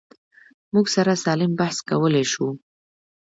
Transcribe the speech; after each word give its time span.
موږ 0.73 0.85
سره 0.95 1.13
سالم 1.23 1.51
بحث 1.59 1.77
کولی 1.89 2.25
شو. 2.31 2.47